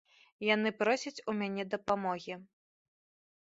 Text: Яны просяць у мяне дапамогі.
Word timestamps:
Яны 0.47 0.71
просяць 0.79 1.23
у 1.33 1.35
мяне 1.41 1.67
дапамогі. 1.75 2.33